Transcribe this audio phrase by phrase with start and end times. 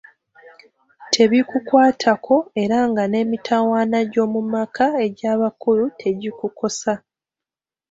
[1.13, 6.93] Tebikukwatako era nga ne mitawaana gy'omu maka egy'abakulu tegikukosa.